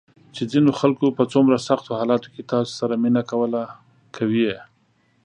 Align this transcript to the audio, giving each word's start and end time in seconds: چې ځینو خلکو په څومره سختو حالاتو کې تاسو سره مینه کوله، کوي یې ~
چې 0.35 0.43
ځینو 0.51 0.71
خلکو 0.79 1.05
په 1.17 1.23
څومره 1.33 1.63
سختو 1.67 1.97
حالاتو 1.99 2.27
کې 2.33 2.49
تاسو 2.53 2.71
سره 2.79 2.93
مینه 3.03 3.23
کوله، 3.31 3.61
کوي 4.15 4.41
یې 4.47 4.57
~ 4.63 4.67